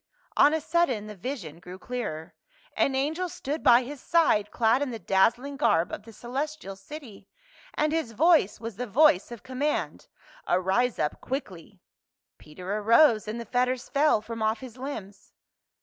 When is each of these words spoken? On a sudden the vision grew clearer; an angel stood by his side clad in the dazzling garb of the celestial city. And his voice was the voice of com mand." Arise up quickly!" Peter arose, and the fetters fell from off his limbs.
On 0.35 0.51
a 0.51 0.59
sudden 0.59 1.05
the 1.05 1.13
vision 1.15 1.59
grew 1.59 1.77
clearer; 1.77 2.33
an 2.75 2.95
angel 2.95 3.29
stood 3.29 3.61
by 3.61 3.83
his 3.83 4.01
side 4.01 4.49
clad 4.49 4.81
in 4.81 4.89
the 4.89 4.97
dazzling 4.97 5.57
garb 5.57 5.91
of 5.91 6.01
the 6.05 6.11
celestial 6.11 6.75
city. 6.75 7.27
And 7.75 7.93
his 7.93 8.13
voice 8.13 8.59
was 8.59 8.77
the 8.77 8.87
voice 8.87 9.31
of 9.31 9.43
com 9.43 9.59
mand." 9.59 10.07
Arise 10.57 10.97
up 10.97 11.21
quickly!" 11.21 11.81
Peter 12.39 12.77
arose, 12.77 13.27
and 13.27 13.39
the 13.39 13.45
fetters 13.45 13.89
fell 13.89 14.21
from 14.23 14.41
off 14.41 14.59
his 14.61 14.75
limbs. 14.75 15.33